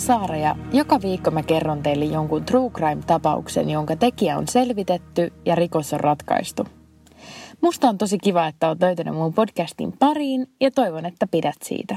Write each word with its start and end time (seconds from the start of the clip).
Oon 0.00 0.06
Saara 0.06 0.36
ja 0.36 0.56
joka 0.72 1.02
viikko 1.02 1.30
mä 1.30 1.42
kerron 1.42 1.82
teille 1.82 2.04
jonkun 2.04 2.44
true 2.44 2.70
crime-tapauksen, 2.70 3.70
jonka 3.70 3.96
tekijä 3.96 4.38
on 4.38 4.48
selvitetty 4.48 5.32
ja 5.46 5.54
rikos 5.54 5.92
on 5.92 6.00
ratkaistu. 6.00 6.66
Musta 7.60 7.88
on 7.88 7.98
tosi 7.98 8.18
kiva, 8.18 8.46
että 8.46 8.68
oot 8.68 8.80
löytänyt 8.80 9.14
mun 9.14 9.34
podcastin 9.34 9.92
pariin 9.98 10.46
ja 10.60 10.70
toivon, 10.70 11.06
että 11.06 11.26
pidät 11.26 11.54
siitä. 11.64 11.96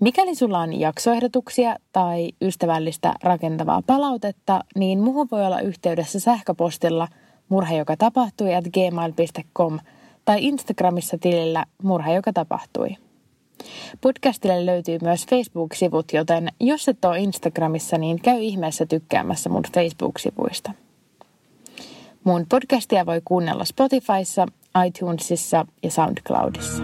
Mikäli 0.00 0.34
sulla 0.34 0.58
on 0.58 0.80
jaksoehdotuksia 0.80 1.76
tai 1.92 2.32
ystävällistä 2.42 3.14
rakentavaa 3.22 3.82
palautetta, 3.86 4.60
niin 4.76 5.00
muuhun 5.00 5.28
voi 5.30 5.46
olla 5.46 5.60
yhteydessä 5.60 6.20
sähköpostilla 6.20 7.08
murha, 7.48 7.74
joka 7.74 7.96
tapahtui 7.96 8.54
at 8.54 8.64
gmail.com 8.64 9.78
tai 10.24 10.44
Instagramissa 10.44 11.18
tilillä 11.18 11.64
murha, 11.82 12.12
joka 12.12 12.32
tapahtui. 12.32 13.03
Podcastille 14.00 14.66
löytyy 14.66 14.98
myös 15.02 15.26
Facebook-sivut, 15.26 16.12
joten 16.12 16.48
jos 16.60 16.88
et 16.88 17.04
ole 17.04 17.18
Instagramissa, 17.18 17.98
niin 17.98 18.20
käy 18.22 18.40
ihmeessä 18.40 18.86
tykkäämässä 18.86 19.50
mun 19.50 19.62
Facebook-sivuista. 19.74 20.72
Mun 22.24 22.46
podcastia 22.48 23.06
voi 23.06 23.20
kuunnella 23.24 23.64
Spotifyssa, 23.64 24.46
iTunesissa 24.86 25.66
ja 25.82 25.90
SoundCloudissa. 25.90 26.82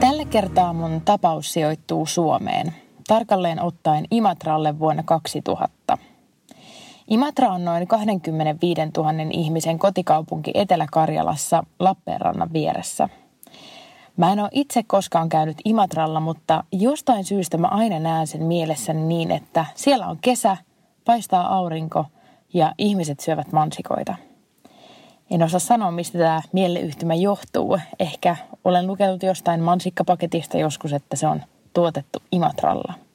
Tällä 0.00 0.24
kertaa 0.30 0.72
mun 0.72 1.00
tapaus 1.04 1.52
sijoittuu 1.52 2.06
Suomeen, 2.06 2.74
tarkalleen 3.08 3.62
ottaen 3.62 4.04
Imatralle 4.10 4.78
vuonna 4.78 5.02
2000. 5.02 5.98
Imatra 7.10 7.52
on 7.52 7.64
noin 7.64 7.86
25 7.86 8.80
000 8.96 9.12
ihmisen 9.30 9.78
kotikaupunki 9.78 10.50
Etelä-Karjalassa 10.54 11.64
Lappeenrannan 11.78 12.52
vieressä. 12.52 13.08
Mä 14.16 14.32
en 14.32 14.40
ole 14.40 14.48
itse 14.52 14.82
koskaan 14.82 15.28
käynyt 15.28 15.56
Imatralla, 15.64 16.20
mutta 16.20 16.64
jostain 16.72 17.24
syystä 17.24 17.58
mä 17.58 17.66
aina 17.66 17.98
näen 17.98 18.26
sen 18.26 18.42
mielessäni 18.42 19.02
niin, 19.02 19.30
että 19.30 19.64
siellä 19.74 20.06
on 20.06 20.18
kesä, 20.20 20.56
paistaa 21.04 21.54
aurinko 21.54 22.04
ja 22.54 22.74
ihmiset 22.78 23.20
syövät 23.20 23.52
mansikoita. 23.52 24.14
En 25.30 25.42
osaa 25.42 25.60
sanoa, 25.60 25.90
mistä 25.90 26.18
tämä 26.18 26.42
mieleyhtymä 26.52 27.14
johtuu. 27.14 27.78
Ehkä 27.98 28.36
olen 28.64 28.86
lukenut 28.86 29.22
jostain 29.22 29.60
mansikkapaketista 29.60 30.58
joskus, 30.58 30.92
että 30.92 31.16
se 31.16 31.26
on 31.26 31.42
tuotettu 31.74 32.18
Imatralla. 32.32 33.09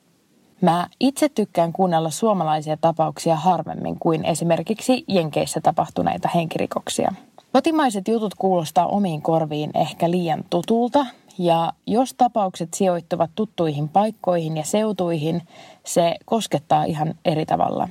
Mä 0.65 0.87
itse 0.99 1.29
tykkään 1.29 1.73
kuunnella 1.73 2.09
suomalaisia 2.09 2.77
tapauksia 2.77 3.35
harvemmin 3.35 3.99
kuin 3.99 4.25
esimerkiksi 4.25 5.03
Jenkeissä 5.07 5.61
tapahtuneita 5.61 6.29
henkirikoksia. 6.35 7.13
Kotimaiset 7.53 8.07
jutut 8.07 8.35
kuulostaa 8.35 8.87
omiin 8.87 9.21
korviin 9.21 9.71
ehkä 9.73 10.11
liian 10.11 10.43
tutulta, 10.49 11.05
ja 11.37 11.73
jos 11.87 12.13
tapaukset 12.13 12.73
sijoittuvat 12.73 13.29
tuttuihin 13.35 13.89
paikkoihin 13.89 14.57
ja 14.57 14.63
seutuihin, 14.63 15.41
se 15.83 16.15
koskettaa 16.25 16.83
ihan 16.83 17.13
eri 17.25 17.45
tavalla. 17.45 17.89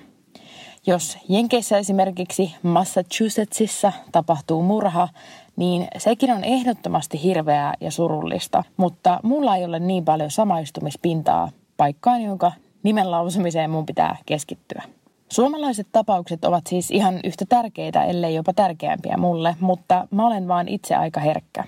Jos 0.86 1.18
Jenkeissä 1.28 1.78
esimerkiksi 1.78 2.54
Massachusettsissa 2.62 3.92
tapahtuu 4.12 4.62
murha, 4.62 5.08
niin 5.56 5.88
sekin 5.98 6.30
on 6.30 6.44
ehdottomasti 6.44 7.22
hirveää 7.22 7.74
ja 7.80 7.90
surullista, 7.90 8.64
mutta 8.76 9.20
mulla 9.22 9.56
ei 9.56 9.64
ole 9.64 9.78
niin 9.78 10.04
paljon 10.04 10.30
samaistumispintaa 10.30 11.48
paikkaan, 11.76 12.22
jonka 12.22 12.52
nimen 12.82 13.10
lausumiseen 13.10 13.70
mun 13.70 13.86
pitää 13.86 14.16
keskittyä. 14.26 14.82
Suomalaiset 15.28 15.86
tapaukset 15.92 16.44
ovat 16.44 16.66
siis 16.66 16.90
ihan 16.90 17.20
yhtä 17.24 17.44
tärkeitä, 17.48 18.04
ellei 18.04 18.34
jopa 18.34 18.52
tärkeämpiä 18.52 19.16
mulle, 19.16 19.56
mutta 19.60 20.08
mä 20.10 20.26
olen 20.26 20.48
vaan 20.48 20.68
itse 20.68 20.94
aika 20.94 21.20
herkkä. 21.20 21.64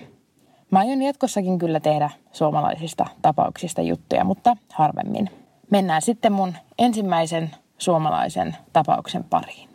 Mä 0.71 0.79
aion 0.79 1.01
jatkossakin 1.01 1.59
kyllä 1.59 1.79
tehdä 1.79 2.09
suomalaisista 2.31 3.05
tapauksista 3.21 3.81
juttuja, 3.81 4.23
mutta 4.23 4.57
harvemmin. 4.73 5.29
Mennään 5.69 6.01
sitten 6.01 6.31
mun 6.31 6.53
ensimmäisen 6.77 7.51
suomalaisen 7.77 8.57
tapauksen 8.73 9.23
pariin. 9.23 9.69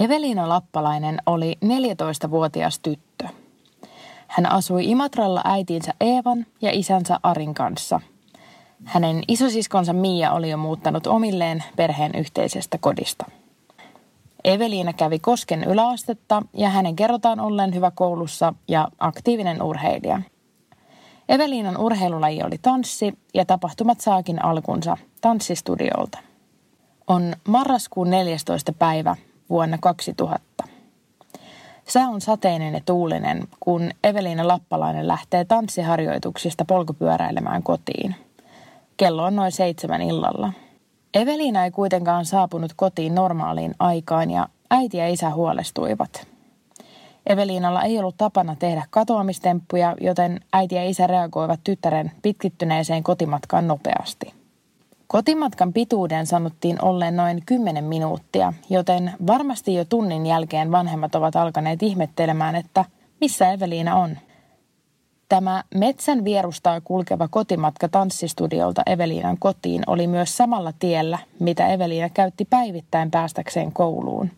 Eveliina 0.00 0.48
Lappalainen 0.48 1.18
oli 1.26 1.58
14-vuotias 1.64 2.78
tyttö. 2.78 3.28
Hän 4.30 4.52
asui 4.52 4.90
Imatralla 4.90 5.40
äitinsä 5.44 5.94
Eevan 6.00 6.46
ja 6.62 6.70
isänsä 6.72 7.20
Arin 7.22 7.54
kanssa. 7.54 8.00
Hänen 8.84 9.22
isosiskonsa 9.28 9.92
Mia 9.92 10.32
oli 10.32 10.50
jo 10.50 10.56
muuttanut 10.56 11.06
omilleen 11.06 11.64
perheen 11.76 12.14
yhteisestä 12.14 12.78
kodista. 12.78 13.24
Eveliina 14.44 14.92
kävi 14.92 15.18
Kosken 15.18 15.64
yläastetta 15.64 16.42
ja 16.54 16.68
hänen 16.68 16.96
kerrotaan 16.96 17.40
olleen 17.40 17.74
hyvä 17.74 17.90
koulussa 17.90 18.54
ja 18.68 18.88
aktiivinen 18.98 19.62
urheilija. 19.62 20.22
Eveliinan 21.28 21.76
urheilulaji 21.76 22.42
oli 22.42 22.58
tanssi 22.62 23.18
ja 23.34 23.44
tapahtumat 23.44 24.00
saakin 24.00 24.44
alkunsa 24.44 24.96
tanssistudiolta. 25.20 26.18
On 27.06 27.34
marraskuun 27.48 28.10
14. 28.10 28.72
päivä 28.72 29.16
vuonna 29.50 29.78
2000. 29.78 30.69
Sää 31.90 32.08
on 32.08 32.20
sateinen 32.20 32.74
ja 32.74 32.80
tuulinen, 32.86 33.48
kun 33.60 33.90
Eveliina 34.04 34.48
Lappalainen 34.48 35.08
lähtee 35.08 35.44
tanssiharjoituksista 35.44 36.64
polkupyöräilemään 36.64 37.62
kotiin. 37.62 38.14
Kello 38.96 39.24
on 39.24 39.36
noin 39.36 39.52
seitsemän 39.52 40.02
illalla. 40.02 40.52
Eveliina 41.14 41.64
ei 41.64 41.70
kuitenkaan 41.70 42.24
saapunut 42.24 42.72
kotiin 42.76 43.14
normaaliin 43.14 43.74
aikaan 43.78 44.30
ja 44.30 44.48
äiti 44.70 44.96
ja 44.96 45.08
isä 45.08 45.30
huolestuivat. 45.30 46.26
Eveliinalla 47.26 47.82
ei 47.82 47.98
ollut 47.98 48.16
tapana 48.16 48.56
tehdä 48.56 48.82
katoamistemppuja, 48.90 49.96
joten 50.00 50.40
äiti 50.52 50.74
ja 50.74 50.88
isä 50.88 51.06
reagoivat 51.06 51.60
tyttären 51.64 52.12
pitkittyneeseen 52.22 53.02
kotimatkaan 53.02 53.66
nopeasti. 53.66 54.39
Kotimatkan 55.12 55.72
pituuden 55.72 56.26
sanottiin 56.26 56.84
olleen 56.84 57.16
noin 57.16 57.42
10 57.46 57.84
minuuttia, 57.84 58.52
joten 58.68 59.12
varmasti 59.26 59.74
jo 59.74 59.84
tunnin 59.84 60.26
jälkeen 60.26 60.70
vanhemmat 60.70 61.14
ovat 61.14 61.36
alkaneet 61.36 61.82
ihmettelemään, 61.82 62.54
että 62.54 62.84
missä 63.20 63.52
Eveliina 63.52 63.96
on. 63.96 64.18
Tämä 65.28 65.64
metsän 65.74 66.24
vierustaa 66.24 66.80
kulkeva 66.80 67.28
kotimatka 67.28 67.88
tanssistudiolta 67.88 68.82
Eveliinan 68.86 69.38
kotiin 69.38 69.82
oli 69.86 70.06
myös 70.06 70.36
samalla 70.36 70.72
tiellä, 70.78 71.18
mitä 71.38 71.68
Eveliina 71.68 72.08
käytti 72.08 72.44
päivittäin 72.44 73.10
päästäkseen 73.10 73.72
kouluun. 73.72 74.30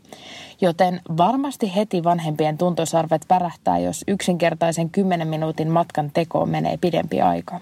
Joten 0.61 1.01
varmasti 1.17 1.75
heti 1.77 2.05
vanhempien 2.05 2.59
tuntosarvet 2.59 3.27
värähtää, 3.31 3.79
jos 3.79 4.05
yksinkertaisen 4.09 4.91
10 4.91 5.29
minuutin 5.29 5.71
matkan 5.71 6.11
tekoon 6.15 6.49
menee 6.49 6.77
pidempi 6.77 7.21
aika. 7.21 7.61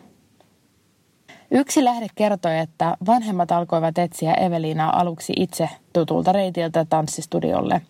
Yksi 1.52 1.84
lähde 1.84 2.06
kertoi, 2.14 2.58
että 2.58 2.96
vanhemmat 3.06 3.52
alkoivat 3.52 3.98
etsiä 3.98 4.34
Eveliinaa 4.34 5.00
aluksi 5.00 5.32
itse 5.36 5.68
tutulta 5.92 6.32
reitiltä 6.32 6.84
tanssistudiolle, 6.84 7.82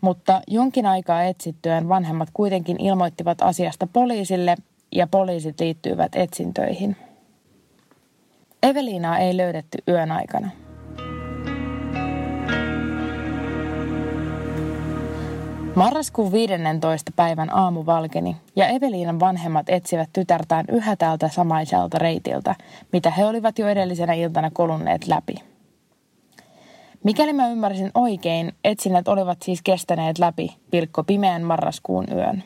mutta 0.00 0.42
jonkin 0.46 0.86
aikaa 0.86 1.22
etsittyään 1.22 1.88
vanhemmat 1.88 2.28
kuitenkin 2.32 2.80
ilmoittivat 2.80 3.42
asiasta 3.42 3.86
poliisille 3.92 4.56
ja 4.92 5.06
poliisit 5.06 5.60
liittyivät 5.60 6.16
etsintöihin. 6.16 6.96
Eveliinaa 8.62 9.18
ei 9.18 9.36
löydetty 9.36 9.78
yön 9.88 10.12
aikana. 10.12 10.50
Marraskuun 15.76 16.32
15. 16.32 17.12
päivän 17.16 17.56
aamu 17.56 17.86
valkeni 17.86 18.36
ja 18.56 18.68
Eveliinan 18.68 19.20
vanhemmat 19.20 19.68
etsivät 19.68 20.08
tytärtään 20.12 20.64
yhä 20.72 20.96
täältä 20.96 21.28
samaiselta 21.28 21.98
reitiltä, 21.98 22.54
mitä 22.92 23.10
he 23.10 23.24
olivat 23.24 23.58
jo 23.58 23.68
edellisenä 23.68 24.12
iltana 24.12 24.50
kolunneet 24.50 25.08
läpi. 25.08 25.34
Mikäli 27.04 27.32
mä 27.32 27.48
ymmärsin 27.48 27.90
oikein, 27.94 28.52
etsinnät 28.64 29.08
olivat 29.08 29.42
siis 29.42 29.62
kestäneet 29.62 30.18
läpi 30.18 30.56
pilkko 30.70 31.04
pimeän 31.04 31.42
marraskuun 31.42 32.06
yön. 32.12 32.42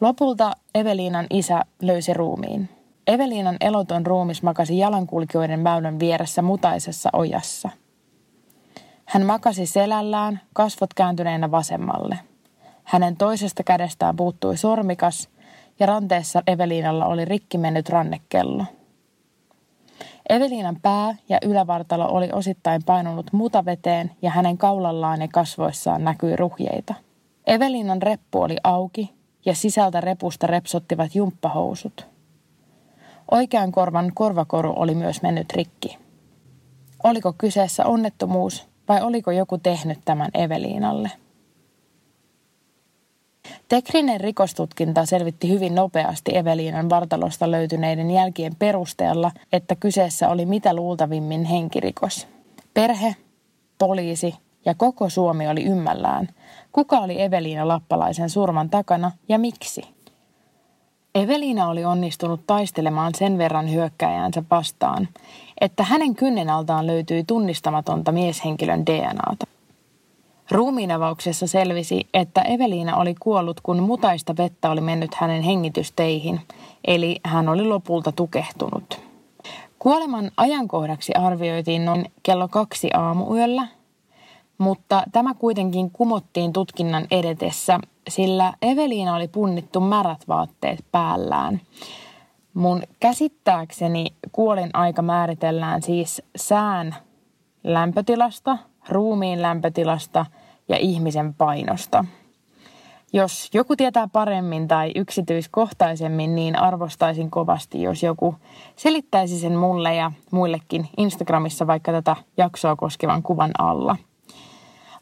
Lopulta 0.00 0.52
Eveliinan 0.74 1.26
isä 1.30 1.64
löysi 1.82 2.14
ruumiin. 2.14 2.68
Eveliinan 3.06 3.56
eloton 3.60 4.06
ruumis 4.06 4.42
makasi 4.42 4.78
jalankulkijoiden 4.78 5.64
väylän 5.64 5.98
vieressä 5.98 6.42
mutaisessa 6.42 7.10
ojassa. 7.12 7.70
Hän 9.04 9.26
makasi 9.26 9.66
selällään, 9.66 10.40
kasvot 10.54 10.94
kääntyneenä 10.94 11.50
vasemmalle. 11.50 12.18
Hänen 12.86 13.16
toisesta 13.16 13.62
kädestään 13.62 14.16
puuttui 14.16 14.56
sormikas 14.56 15.28
ja 15.80 15.86
ranteessa 15.86 16.42
Eveliinalla 16.46 17.06
oli 17.06 17.24
rikki 17.24 17.58
mennyt 17.58 17.88
rannekello. 17.88 18.64
Eveliinan 20.28 20.76
pää 20.82 21.14
ja 21.28 21.38
ylävartalo 21.42 22.08
oli 22.08 22.28
osittain 22.32 22.82
painunut 22.86 23.32
mutaveteen 23.32 24.10
ja 24.22 24.30
hänen 24.30 24.58
kaulallaan 24.58 25.20
ja 25.20 25.28
kasvoissaan 25.32 26.04
näkyi 26.04 26.36
ruhjeita. 26.36 26.94
Eveliinan 27.46 28.02
reppu 28.02 28.42
oli 28.42 28.56
auki 28.64 29.14
ja 29.44 29.54
sisältä 29.54 30.00
repusta 30.00 30.46
repsottivat 30.46 31.14
jumppahousut. 31.14 32.06
Oikean 33.30 33.72
korvan 33.72 34.12
korvakoru 34.14 34.72
oli 34.76 34.94
myös 34.94 35.22
mennyt 35.22 35.52
rikki. 35.52 35.98
Oliko 37.04 37.32
kyseessä 37.38 37.86
onnettomuus 37.86 38.68
vai 38.88 39.02
oliko 39.02 39.30
joku 39.30 39.58
tehnyt 39.58 39.98
tämän 40.04 40.30
Eveliinalle? 40.34 41.10
Tekninen 43.68 44.20
rikostutkinta 44.20 45.06
selvitti 45.06 45.48
hyvin 45.48 45.74
nopeasti 45.74 46.36
Eveliinan 46.36 46.90
vartalosta 46.90 47.50
löytyneiden 47.50 48.10
jälkien 48.10 48.56
perusteella, 48.58 49.30
että 49.52 49.76
kyseessä 49.76 50.28
oli 50.28 50.46
mitä 50.46 50.74
luultavimmin 50.74 51.44
henkirikos. 51.44 52.28
Perhe, 52.74 53.16
poliisi 53.78 54.34
ja 54.64 54.74
koko 54.74 55.08
Suomi 55.08 55.48
oli 55.48 55.64
ymmällään. 55.64 56.28
Kuka 56.72 56.98
oli 56.98 57.22
Eveliina 57.22 57.68
Lappalaisen 57.68 58.30
surman 58.30 58.70
takana 58.70 59.12
ja 59.28 59.38
miksi? 59.38 59.82
Eveliina 61.14 61.68
oli 61.68 61.84
onnistunut 61.84 62.40
taistelemaan 62.46 63.14
sen 63.14 63.38
verran 63.38 63.72
hyökkäjäänsä 63.72 64.42
vastaan, 64.50 65.08
että 65.60 65.82
hänen 65.82 66.14
kynnenaltaan 66.14 66.86
löytyi 66.86 67.24
tunnistamatonta 67.24 68.12
mieshenkilön 68.12 68.86
DNAta. 68.86 69.55
Ruumiinavauksessa 70.50 71.46
selvisi, 71.46 72.08
että 72.14 72.42
Eveliina 72.42 72.96
oli 72.96 73.14
kuollut, 73.20 73.60
kun 73.60 73.82
mutaista 73.82 74.36
vettä 74.36 74.70
oli 74.70 74.80
mennyt 74.80 75.14
hänen 75.14 75.42
hengitysteihin, 75.42 76.40
eli 76.84 77.20
hän 77.24 77.48
oli 77.48 77.64
lopulta 77.64 78.12
tukehtunut. 78.12 79.00
Kuoleman 79.78 80.30
ajankohdaksi 80.36 81.12
arvioitiin 81.14 81.84
noin 81.84 82.12
kello 82.22 82.48
kaksi 82.48 82.90
aamuyöllä, 82.94 83.68
mutta 84.58 85.02
tämä 85.12 85.34
kuitenkin 85.34 85.90
kumottiin 85.90 86.52
tutkinnan 86.52 87.06
edetessä, 87.10 87.80
sillä 88.08 88.52
Eveliina 88.62 89.14
oli 89.14 89.28
punnittu 89.28 89.80
märät 89.80 90.28
vaatteet 90.28 90.84
päällään. 90.92 91.60
Mun 92.54 92.82
käsittääkseni 93.00 94.06
kuolin 94.32 94.70
aika 94.72 95.02
määritellään 95.02 95.82
siis 95.82 96.22
sään 96.36 96.96
lämpötilasta, 97.64 98.58
ruumiin 98.88 99.42
lämpötilasta 99.42 100.26
ja 100.68 100.76
ihmisen 100.76 101.34
painosta. 101.34 102.04
Jos 103.12 103.50
joku 103.54 103.76
tietää 103.76 104.08
paremmin 104.12 104.68
tai 104.68 104.92
yksityiskohtaisemmin, 104.94 106.34
niin 106.34 106.58
arvostaisin 106.58 107.30
kovasti, 107.30 107.82
jos 107.82 108.02
joku 108.02 108.34
selittäisi 108.76 109.38
sen 109.38 109.56
mulle 109.56 109.94
ja 109.94 110.12
muillekin 110.30 110.88
Instagramissa 110.96 111.66
vaikka 111.66 111.92
tätä 111.92 112.16
jaksoa 112.36 112.76
koskevan 112.76 113.22
kuvan 113.22 113.50
alla. 113.58 113.96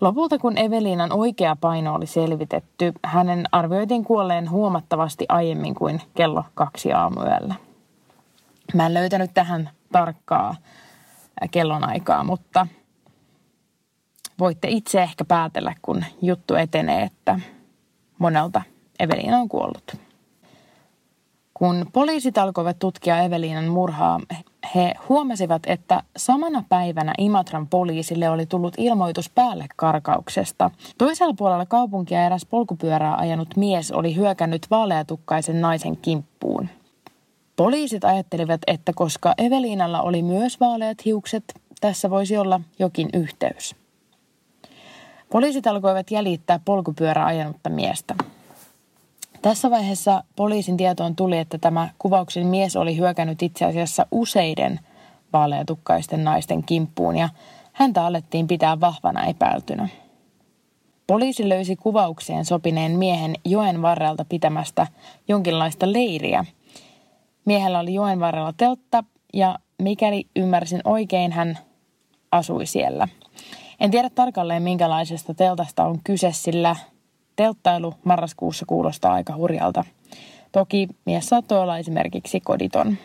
Lopulta 0.01 0.39
kun 0.39 0.59
Evelinan 0.59 1.13
oikea 1.13 1.57
paino 1.61 1.95
oli 1.95 2.07
selvitetty, 2.07 2.93
hänen 3.05 3.45
arvioitiin 3.53 4.05
kuolleen 4.05 4.51
huomattavasti 4.51 5.27
aiemmin 5.29 5.75
kuin 5.75 6.03
kello 6.15 6.45
kaksi 6.55 6.93
aamuyöllä. 6.93 7.55
Mä 8.75 8.87
en 8.87 8.95
löytänyt 8.95 9.31
tähän 9.35 9.71
tarkkaa 9.93 10.57
kellonaikaa, 11.51 12.25
mutta 12.25 12.67
voitte 14.39 14.69
itse 14.69 15.03
ehkä 15.03 15.25
päätellä, 15.25 15.75
kun 15.83 16.05
juttu 16.23 16.55
etenee, 16.55 17.03
että 17.03 17.41
monelta 18.19 18.63
Evelina 18.99 19.39
on 19.39 19.49
kuollut. 19.49 19.97
Kun 21.55 21.87
poliisit 21.93 22.39
alkoivat 22.39 22.79
tutkia 22.79 23.23
Eveliinan 23.23 23.65
murhaa, 23.65 24.21
he 24.75 24.95
huomasivat, 25.09 25.63
että 25.67 26.03
samana 26.17 26.65
päivänä 26.69 27.15
Imatran 27.19 27.69
poliisille 27.69 28.29
oli 28.29 28.47
tullut 28.47 28.75
ilmoitus 28.79 29.31
päälle 29.31 29.67
karkauksesta. 29.77 30.71
Toisella 30.99 31.35
puolella 31.39 31.67
kaupunkia 31.67 32.27
eräs 32.27 32.47
polkupyörää 32.47 33.17
ajanut 33.17 33.57
mies 33.57 33.93
oli 33.93 34.17
hyökännyt 34.17 34.67
vaaleatukkaisen 34.71 35.61
naisen 35.61 35.97
kimppuun. 35.97 36.69
Poliisit 37.57 38.05
ajattelivat, 38.05 38.61
että 38.67 38.93
koska 38.95 39.35
Eveliinalla 39.39 40.03
oli 40.03 40.23
myös 40.23 40.61
vaaleat 40.61 41.05
hiukset, 41.05 41.45
tässä 41.81 42.11
voisi 42.11 42.37
olla 42.37 42.61
jokin 42.79 43.09
yhteys. 43.13 43.84
Poliisit 45.35 45.67
alkoivat 45.67 46.11
jäljittää 46.11 46.61
polkupyörää 46.65 47.27
ajanutta 47.27 47.71
miestä. 47.71 48.15
Tässä 49.43 49.71
vaiheessa 49.71 50.25
poliisin 50.37 50.77
tietoon 50.77 51.17
tuli, 51.17 51.39
että 51.39 51.59
tämä 51.59 51.89
kuvauksen 51.99 52.47
mies 52.47 52.77
oli 52.77 52.97
hyökännyt 52.97 53.43
itse 53.43 53.65
asiassa 53.65 54.07
useiden 54.11 54.81
vaaleatukkaisten 55.33 56.25
naisten 56.25 56.65
kimppuun 56.65 57.17
ja 57.17 57.29
häntä 57.73 58.07
alettiin 58.07 58.47
pitää 58.47 58.81
vahvana 58.81 59.25
epäiltynä. 59.25 59.89
Poliisi 61.07 61.49
löysi 61.49 61.77
kuvaukseen 61.77 62.45
sopineen 62.45 62.93
miehen 62.93 63.35
joen 63.45 63.83
varrelta 63.83 64.25
pitämästä 64.25 64.87
jonkinlaista 65.29 65.93
leiriä. 65.93 66.45
Miehellä 67.45 67.79
oli 67.79 67.95
joen 67.95 68.21
varrella 68.21 68.53
teltta 68.57 69.05
ja 69.33 69.59
mikäli 69.83 70.27
ymmärsin 70.37 70.81
oikein, 70.85 71.33
hän 71.33 71.59
asui 72.33 72.67
siellä. 72.67 73.09
En 73.85 73.91
tiedä 73.91 74.11
tarkalleen 74.11 74.63
minkälaisesta 74.63 75.35
teltasta 75.35 75.85
on 75.85 75.99
kyse, 76.05 76.33
sillä 76.33 76.77
telttailu 77.37 77.95
marraskuussa 78.05 78.67
kuulostaa 78.67 79.13
aika 79.13 79.37
hurjalta. 79.37 79.85
Toki 80.53 80.89
mies 81.05 81.27
saattoi 81.27 81.59
olla 81.59 81.79
esimerkiksi 81.79 82.41
koditon. 82.41 82.97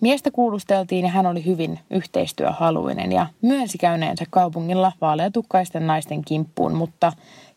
Miestä 0.00 0.30
kuulusteltiin 0.30 1.04
ja 1.04 1.10
hän 1.10 1.26
oli 1.26 1.44
hyvin 1.44 1.78
yhteistyöhaluinen 1.90 3.12
ja 3.12 3.26
myönsi 3.42 3.78
käyneensä 3.78 4.24
kaupungilla 4.30 4.92
vaaleatukkaisten 5.00 5.86
naisten 5.86 6.24
kimppuun, 6.24 6.74
mutta 6.74 7.12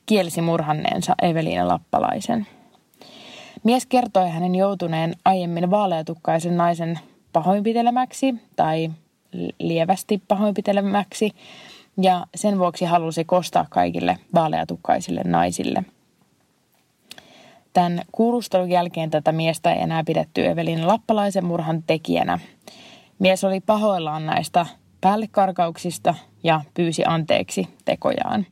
kielsi 0.05 0.41
murhanneensa 0.41 1.15
Eveliina 1.21 1.67
Lappalaisen. 1.67 2.47
Mies 3.63 3.85
kertoi 3.85 4.29
hänen 4.29 4.55
joutuneen 4.55 5.13
aiemmin 5.25 5.71
vaaleatukkaisen 5.71 6.57
naisen 6.57 6.99
pahoinpitelemäksi 7.33 8.35
tai 8.55 8.91
lievästi 9.59 10.21
pahoinpitelemäksi 10.27 11.31
ja 12.01 12.25
sen 12.35 12.59
vuoksi 12.59 12.85
halusi 12.85 13.25
kostaa 13.25 13.65
kaikille 13.69 14.17
vaaleatukkaisille 14.33 15.21
naisille. 15.25 15.83
Tämän 17.73 18.01
kuulustelun 18.11 18.69
jälkeen 18.69 19.09
tätä 19.09 19.31
miestä 19.31 19.73
ei 19.73 19.81
enää 19.81 20.03
pidetty 20.03 20.47
Evelin 20.47 20.87
Lappalaisen 20.87 21.45
murhan 21.45 21.83
tekijänä. 21.87 22.39
Mies 23.19 23.43
oli 23.43 23.59
pahoillaan 23.59 24.25
näistä 24.25 24.65
päällekarkauksista 25.01 26.15
ja 26.43 26.61
pyysi 26.73 27.03
anteeksi 27.05 27.67
tekojaan. 27.85 28.45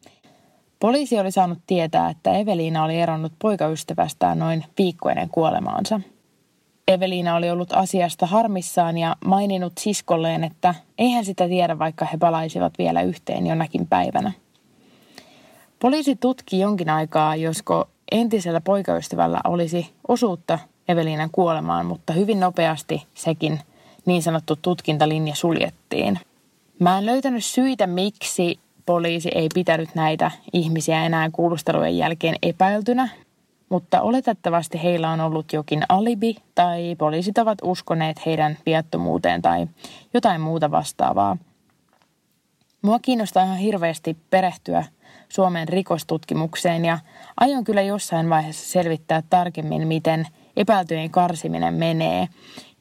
Poliisi 0.80 1.20
oli 1.20 1.32
saanut 1.32 1.60
tietää, 1.68 2.10
että 2.10 2.32
Eveliina 2.32 2.84
oli 2.84 3.00
eronnut 3.00 3.34
poikaystävästään 3.42 4.40
noin 4.40 4.66
viikko 4.78 5.10
ennen 5.10 5.30
kuolemaansa– 5.30 6.02
Eveliina 6.88 7.36
oli 7.36 7.50
ollut 7.50 7.74
asiasta 7.74 8.26
harmissaan 8.26 8.98
ja 8.98 9.16
maininnut 9.26 9.74
siskolleen, 9.80 10.44
että 10.44 10.76
eihän 10.98 11.26
sitä 11.26 11.48
tiedä, 11.48 11.80
vaikka 11.80 12.06
he 12.06 12.18
palaisivat 12.18 12.74
vielä 12.78 13.02
yhteen 13.02 13.48
jonakin 13.48 13.88
päivänä. 13.88 14.32
Poliisi 15.80 16.16
tutki 16.16 16.60
jonkin 16.60 16.90
aikaa, 16.90 17.36
josko 17.36 17.90
entisellä 18.12 18.62
poikaystävällä 18.62 19.40
olisi 19.44 19.94
osuutta 20.08 20.60
Eveliinan 20.88 21.30
kuolemaan, 21.32 21.86
mutta 21.86 22.14
hyvin 22.14 22.40
nopeasti 22.40 23.04
sekin 23.14 23.60
niin 24.06 24.24
sanottu 24.24 24.56
tutkintalinja 24.56 25.36
suljettiin. 25.36 26.20
Mä 26.80 26.98
en 26.98 27.06
löytänyt 27.06 27.46
syitä, 27.46 27.88
miksi 27.88 28.60
poliisi 28.86 29.30
ei 29.36 29.48
pitänyt 29.54 29.90
näitä 29.96 30.32
ihmisiä 30.54 31.06
enää 31.06 31.30
kuulustelujen 31.32 31.98
jälkeen 31.98 32.36
epäiltynä, 32.42 33.10
mutta 33.70 34.02
oletettavasti 34.02 34.84
heillä 34.84 35.10
on 35.10 35.22
ollut 35.22 35.54
jokin 35.54 35.84
alibi 35.90 36.36
tai 36.56 36.96
poliisit 36.96 37.38
ovat 37.38 37.58
uskoneet 37.64 38.26
heidän 38.26 38.58
viattomuuteen 38.66 39.42
tai 39.42 39.68
jotain 40.14 40.42
muuta 40.42 40.72
vastaavaa. 40.72 41.38
Mua 42.82 43.00
kiinnostaa 43.00 43.44
ihan 43.44 43.58
hirveästi 43.58 44.18
perehtyä 44.30 44.86
Suomen 45.30 45.68
rikostutkimukseen 45.68 46.86
ja 46.86 47.00
aion 47.38 47.64
kyllä 47.64 47.82
jossain 47.82 48.30
vaiheessa 48.30 48.70
selvittää 48.70 49.24
tarkemmin, 49.30 49.88
miten 49.88 50.28
epäiltyjen 50.58 51.10
karsiminen 51.10 51.74
menee 51.74 52.28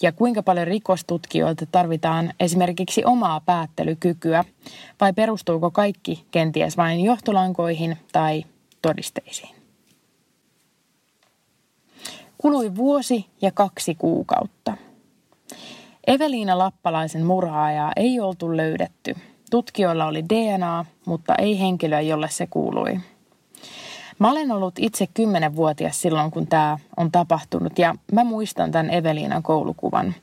ja 0.02 0.12
kuinka 0.12 0.42
paljon 0.42 0.66
rikostutkijoilta 0.66 1.66
tarvitaan 1.72 2.32
esimerkiksi 2.40 3.04
omaa 3.04 3.40
päättelykykyä 3.40 4.44
vai 5.00 5.12
perustuuko 5.12 5.70
kaikki 5.70 6.24
kenties 6.30 6.76
vain 6.76 7.00
johtolankoihin 7.00 7.98
tai 8.12 8.44
todisteisiin. 8.82 9.53
Kului 12.44 12.76
vuosi 12.76 13.26
ja 13.42 13.50
kaksi 13.52 13.94
kuukautta. 13.94 14.76
Eveliina 16.06 16.58
Lappalaisen 16.58 17.26
murhaajaa 17.26 17.92
ei 17.96 18.20
oltu 18.20 18.56
löydetty. 18.56 19.16
Tutkijoilla 19.50 20.06
oli 20.06 20.24
DNA, 20.24 20.84
mutta 21.06 21.34
ei 21.34 21.60
henkilöä, 21.60 22.00
jolle 22.00 22.28
se 22.30 22.46
kuului. 22.46 23.00
Mä 24.18 24.30
olen 24.30 24.52
ollut 24.52 24.74
itse 24.78 25.06
kymmenenvuotias 25.14 26.00
silloin, 26.02 26.30
kun 26.30 26.46
tämä 26.46 26.78
on 26.96 27.12
tapahtunut 27.12 27.78
ja 27.78 27.94
mä 28.12 28.24
muistan 28.24 28.72
tämän 28.72 28.90
Eveliinan 28.90 29.42
koulukuvan. 29.42 30.14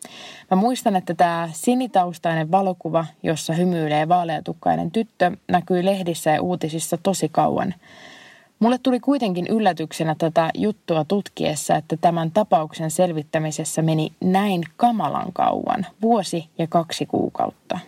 Mä 0.51 0.57
muistan, 0.57 0.95
että 0.95 1.13
tämä 1.13 1.49
sinitaustainen 1.53 2.51
valokuva, 2.51 3.05
jossa 3.23 3.53
hymyilee 3.53 4.07
vaaleatukkainen 4.07 4.91
tyttö, 4.91 5.31
näkyi 5.47 5.85
lehdissä 5.85 6.31
ja 6.31 6.41
uutisissa 6.41 6.97
tosi 7.03 7.29
kauan. 7.29 7.73
Mulle 8.61 8.77
tuli 8.77 8.99
kuitenkin 8.99 9.47
yllätyksenä 9.47 10.15
tätä 10.17 10.49
juttua 10.57 11.05
tutkiessa, 11.05 11.75
että 11.75 11.97
tämän 11.97 12.31
tapauksen 12.31 12.91
selvittämisessä 12.91 13.81
meni 13.81 14.11
näin 14.23 14.61
kamalan 14.77 15.33
kauan, 15.33 15.85
vuosi 16.01 16.49
ja 16.57 16.67
kaksi 16.67 17.05
kuukautta. 17.05 17.79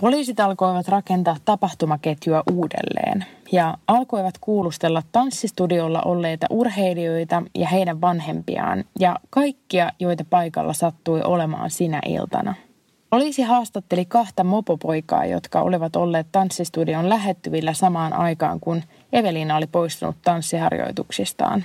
Poliisit 0.00 0.40
alkoivat 0.40 0.88
rakentaa 0.88 1.36
tapahtumaketjua 1.44 2.42
uudelleen 2.52 3.24
ja 3.52 3.78
alkoivat 3.86 4.34
kuulustella 4.40 5.02
tanssistudiolla 5.12 6.02
olleita 6.02 6.46
urheilijoita 6.50 7.42
ja 7.54 7.68
heidän 7.68 8.00
vanhempiaan 8.00 8.84
ja 8.98 9.16
kaikkia, 9.30 9.92
joita 10.00 10.24
paikalla 10.30 10.72
sattui 10.72 11.22
olemaan 11.22 11.70
sinä 11.70 12.00
iltana. 12.06 12.54
Poliisi 13.14 13.42
haastatteli 13.42 14.04
kahta 14.04 14.44
mopopoikaa, 14.44 15.24
jotka 15.26 15.60
olivat 15.60 15.96
olleet 15.96 16.26
tanssistudion 16.32 17.08
lähettyvillä 17.08 17.72
samaan 17.72 18.12
aikaan, 18.12 18.60
kun 18.60 18.82
Evelina 19.12 19.56
oli 19.56 19.66
poistunut 19.66 20.16
tanssiharjoituksistaan. 20.22 21.64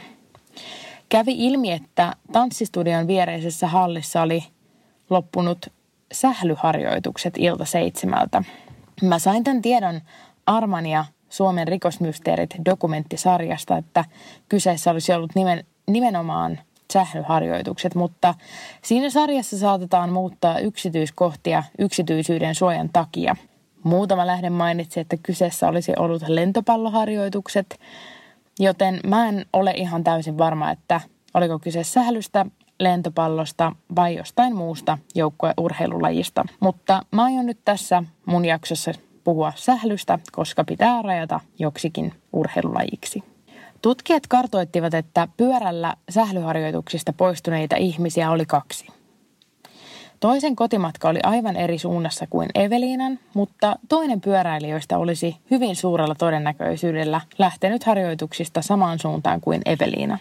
Kävi 1.10 1.36
ilmi, 1.38 1.72
että 1.72 2.14
tanssistudion 2.32 3.08
viereisessä 3.08 3.68
hallissa 3.68 4.22
oli 4.22 4.44
loppunut 5.10 5.66
sählyharjoitukset 6.12 7.34
ilta 7.38 7.66
seitsemältä. 7.66 8.44
Mä 9.02 9.20
sain 9.20 9.44
tämän 9.44 9.62
tiedon 9.62 10.02
Armania 10.46 11.06
Suomen 11.30 11.68
rikosmysteerit 11.68 12.56
dokumenttisarjasta, 12.66 13.78
että 13.78 14.06
kyseessä 14.50 14.92
olisi 14.92 15.14
ollut 15.14 15.36
nimen, 15.36 15.64
nimenomaan 15.88 16.60
sählyharjoitukset, 16.94 17.96
mutta 17.96 18.36
siinä 18.82 19.10
sarjassa 19.10 19.58
saatetaan 19.58 20.10
muuttaa 20.10 20.60
yksityiskohtia 20.60 21.64
yksityisyyden 21.80 22.56
suojan 22.56 22.90
takia. 22.94 23.36
Muutama 23.84 24.28
lähde 24.28 24.50
mainitsi, 24.50 25.00
että 25.00 25.18
kyseessä 25.24 25.68
olisi 25.68 25.94
ollut 25.98 26.24
lentopalloharjoitukset, 26.28 27.80
joten 28.60 29.00
mä 29.08 29.30
en 29.30 29.46
ole 29.54 29.72
ihan 29.72 30.04
täysin 30.04 30.38
varma, 30.38 30.72
että 30.72 31.02
oliko 31.34 31.60
kyse 31.60 31.84
sählystä 31.84 32.46
lentopallosta 32.80 33.76
vai 33.96 34.16
jostain 34.16 34.56
muusta 34.56 34.98
joukkueurheilulajista. 35.16 36.46
Mutta 36.60 37.02
mä 37.12 37.24
aion 37.24 37.46
nyt 37.46 37.60
tässä 37.66 38.04
mun 38.26 38.46
jaksossa 38.46 38.92
puhua 39.24 39.54
sählystä, 39.56 40.20
koska 40.32 40.64
pitää 40.64 41.02
rajata 41.02 41.40
joksikin 41.60 42.14
urheilulajiksi. 42.34 43.24
Tutkijat 43.82 44.28
kartoittivat, 44.28 44.94
että 44.94 45.28
pyörällä 45.38 45.96
sählyharjoituksista 46.10 47.14
poistuneita 47.14 47.76
ihmisiä 47.76 48.32
oli 48.32 48.46
kaksi. 48.46 48.88
Toisen 50.20 50.56
kotimatka 50.56 51.10
oli 51.10 51.20
aivan 51.24 51.56
eri 51.56 51.78
suunnassa 51.78 52.28
kuin 52.30 52.50
Eveliinan, 52.56 53.20
mutta 53.34 53.76
toinen 53.90 54.22
pyöräilijöistä 54.22 54.98
olisi 54.98 55.38
hyvin 55.52 55.76
suurella 55.76 56.16
todennäköisyydellä 56.16 57.22
lähtenyt 57.38 57.84
harjoituksista 57.84 58.62
samaan 58.62 59.00
suuntaan 59.00 59.42
kuin 59.42 59.62
Eveliina. 59.66 60.18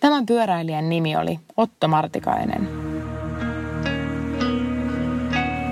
Tämän 0.00 0.26
pyöräilijän 0.26 0.88
nimi 0.88 1.16
oli 1.16 1.40
Otto 1.56 1.88
Martikainen. 1.88 2.85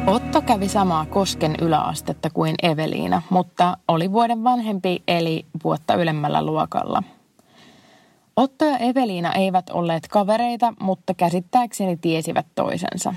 Otto 0.06 0.42
kävi 0.42 0.68
samaa 0.68 1.06
Kosken 1.06 1.54
yläastetta 1.60 2.30
kuin 2.30 2.54
Eveliina, 2.62 3.22
mutta 3.30 3.76
oli 3.88 4.12
vuoden 4.12 4.44
vanhempi 4.44 5.02
eli 5.08 5.46
vuotta 5.64 5.94
ylemmällä 5.94 6.42
luokalla. 6.42 7.02
Otto 8.36 8.64
ja 8.64 8.78
Eveliina 8.78 9.32
eivät 9.32 9.70
olleet 9.70 10.08
kavereita, 10.08 10.74
mutta 10.80 11.14
käsittääkseni 11.14 11.96
tiesivät 11.96 12.46
toisensa. 12.54 13.14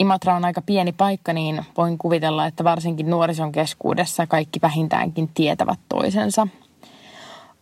Imatra 0.00 0.34
on 0.34 0.44
aika 0.44 0.62
pieni 0.62 0.92
paikka, 0.92 1.32
niin 1.32 1.64
voin 1.76 1.98
kuvitella, 1.98 2.46
että 2.46 2.64
varsinkin 2.64 3.10
nuorison 3.10 3.52
keskuudessa 3.52 4.26
kaikki 4.26 4.60
vähintäänkin 4.62 5.28
tietävät 5.34 5.80
toisensa– 5.88 6.46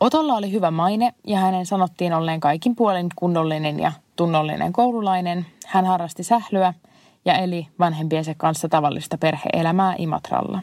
Otolla 0.00 0.35
oli 0.35 0.52
hyvä 0.52 0.71
maine 0.71 1.14
ja 1.26 1.38
hänen 1.38 1.67
sanottiin 1.67 2.12
olleen 2.12 2.40
kaikin 2.40 2.76
puolin 2.76 3.07
kunnollinen 3.17 3.81
ja 3.81 3.93
tunnollinen 4.17 4.73
koululainen. 4.73 5.47
Hän 5.67 5.87
harrasti 5.87 6.23
sählyä 6.23 6.75
ja 7.24 7.38
eli 7.38 7.68
vanhempiensa 7.78 8.34
kanssa 8.36 8.68
tavallista 8.68 9.18
perheelämää 9.18 9.94
Imatralla. 9.98 10.62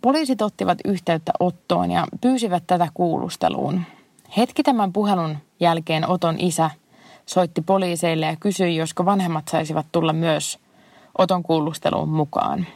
Poliisit 0.00 0.42
ottivat 0.42 0.78
yhteyttä 0.84 1.32
Ottoon 1.40 1.90
ja 1.90 2.06
pyysivät 2.20 2.64
tätä 2.66 2.88
kuulusteluun. 2.94 3.82
Hetki 4.36 4.62
tämän 4.62 4.92
puhelun 4.92 5.38
jälkeen 5.60 6.10
Oton 6.10 6.36
isä 6.38 6.70
soitti 7.26 7.62
poliiseille 7.62 8.26
ja 8.26 8.36
kysyi, 8.36 8.76
josko 8.76 9.04
vanhemmat 9.04 9.48
saisivat 9.48 9.86
tulla 9.92 10.12
myös 10.12 10.58
Oton 11.18 11.42
kuulusteluun 11.42 12.08
mukaan. 12.08 12.66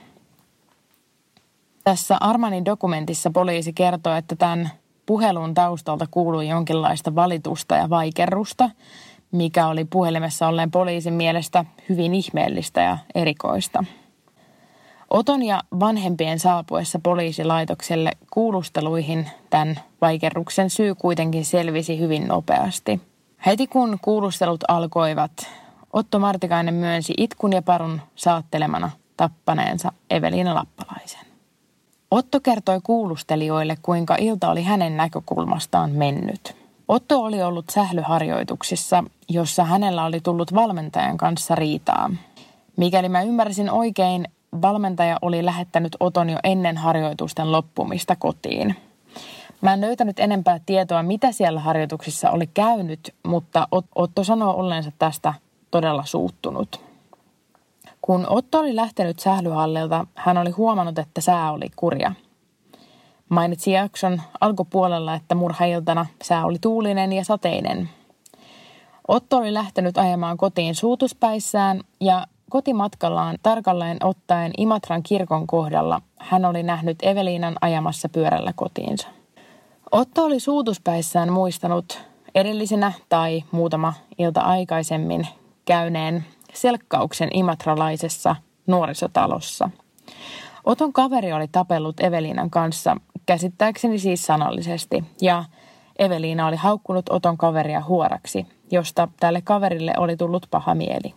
Tässä 1.85 2.17
Armanin 2.21 2.65
dokumentissa 2.65 3.31
poliisi 3.31 3.73
kertoo, 3.73 4.15
että 4.15 4.37
tämän 4.37 4.71
puhelun 5.07 5.55
taustalta 5.55 6.07
kuului 6.11 6.49
jonkinlaista 6.49 7.15
valitusta 7.15 7.77
ja 7.77 7.91
vaikerrusta, 7.91 8.71
mikä 9.33 9.67
oli 9.67 9.85
puhelimessa 9.85 10.49
olleen 10.49 10.71
poliisin 10.71 11.15
mielestä 11.15 11.65
hyvin 11.89 12.15
ihmeellistä 12.15 12.81
ja 12.81 12.99
erikoista. 13.15 13.85
Oton 15.11 15.43
ja 15.43 15.63
vanhempien 15.81 16.39
saapuessa 16.39 16.99
poliisilaitokselle 17.03 18.13
kuulusteluihin 18.31 19.31
tämän 19.51 19.81
vaikerruksen 20.01 20.71
syy 20.71 20.95
kuitenkin 20.95 21.45
selvisi 21.45 21.99
hyvin 21.99 22.29
nopeasti. 22.29 23.01
Heti 23.47 23.67
kun 23.67 23.99
kuulustelut 24.03 24.65
alkoivat, 24.69 25.33
Otto 25.93 26.19
Martikainen 26.19 26.75
myönsi 26.75 27.15
itkun 27.17 27.53
ja 27.53 27.63
parun 27.63 28.01
saattelemana 28.15 28.91
tappaneensa 29.17 29.93
Eveliina 30.11 30.55
Lappalaisen. 30.55 31.27
Otto 32.11 32.41
kertoi 32.41 32.81
kuulustelijoille, 32.83 33.77
kuinka 33.83 34.17
ilta 34.19 34.51
oli 34.51 34.63
hänen 34.63 34.97
näkökulmastaan 34.97 35.91
mennyt. 35.91 36.57
Otto 36.89 37.23
oli 37.23 37.43
ollut 37.43 37.71
sählyharjoituksissa, 37.71 39.05
jossa 39.29 39.65
hänellä 39.65 40.05
oli 40.05 40.21
tullut 40.21 40.55
valmentajan 40.55 41.17
kanssa 41.17 41.55
riitaa. 41.55 42.11
Mikäli 42.77 43.09
mä 43.09 43.23
ymmärsin 43.23 43.71
oikein, 43.71 44.29
valmentaja 44.63 45.19
oli 45.23 45.45
lähettänyt 45.45 45.97
Oton 46.01 46.31
jo 46.31 46.39
ennen 46.45 46.77
harjoitusten 46.77 47.53
loppumista 47.53 48.17
kotiin. 48.17 48.77
Mä 49.61 49.73
en 49.73 49.81
löytänyt 49.81 50.19
enempää 50.19 50.61
tietoa, 50.67 51.03
mitä 51.03 51.33
siellä 51.33 51.61
harjoituksissa 51.61 52.31
oli 52.31 52.47
käynyt, 52.47 53.15
mutta 53.27 53.69
Otto 53.95 54.25
sanoo 54.25 54.57
olleensa 54.57 54.93
tästä 54.99 55.35
todella 55.71 56.05
suuttunut. 56.05 56.81
Kun 58.03 58.27
Otto 58.29 58.59
oli 58.59 58.77
lähtenyt 58.77 59.19
sählyhallilta, 59.19 60.07
hän 60.15 60.39
oli 60.39 60.51
huomannut, 60.51 60.99
että 60.99 61.21
sää 61.21 61.53
oli 61.53 61.67
kurja. 61.77 62.13
Mainitsi 63.29 63.73
jakson 63.73 64.23
alkupuolella, 64.41 65.15
että 65.15 65.35
murhailtana 65.35 66.07
sää 66.23 66.45
oli 66.45 66.59
tuulinen 66.61 67.13
ja 67.13 67.25
sateinen. 67.25 67.89
Otto 69.09 69.37
oli 69.37 69.55
lähtenyt 69.55 69.99
ajamaan 69.99 70.37
kotiin 70.37 70.75
suutuspäissään 70.75 71.81
ja 72.01 72.27
kotimatkallaan 72.51 73.39
tarkalleen 73.43 73.97
ottaen 74.05 74.53
Imatran 74.59 75.03
kirkon 75.03 75.47
kohdalla 75.47 76.03
hän 76.19 76.45
oli 76.45 76.63
nähnyt 76.63 76.99
Eveliinan 77.03 77.57
ajamassa 77.61 78.09
pyörällä 78.09 78.53
kotiinsa. 78.57 79.09
Otto 79.93 80.25
oli 80.25 80.41
suutuspäissään 80.41 81.33
muistanut 81.33 82.01
edellisenä 82.35 82.93
tai 83.09 83.45
muutama 83.51 83.95
ilta 84.19 84.41
aikaisemmin 84.41 85.29
käyneen 85.65 86.25
selkkauksen 86.55 87.29
imatralaisessa 87.33 88.37
nuorisotalossa. 88.67 89.71
Oton 90.65 90.93
kaveri 90.93 91.33
oli 91.33 91.49
tapellut 91.53 92.01
Eveliinan 92.01 92.51
kanssa, 92.51 92.97
käsittääkseni 93.29 93.99
siis 93.99 94.27
sanallisesti, 94.27 95.05
ja 95.21 95.45
Eveliina 95.99 96.47
oli 96.47 96.57
haukkunut 96.57 97.09
Oton 97.09 97.39
kaveria 97.39 97.83
huoraksi, 97.89 98.47
josta 98.71 99.09
tälle 99.21 99.43
kaverille 99.43 99.93
oli 99.97 100.17
tullut 100.17 100.47
paha 100.51 100.75
mieli. 100.75 101.15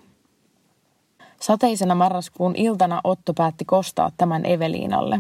Sateisena 1.42 1.96
marraskuun 1.96 2.56
iltana 2.56 3.02
Otto 3.04 3.34
päätti 3.34 3.66
kostaa 3.66 4.12
tämän 4.18 4.46
Eveliinalle. 4.46 5.20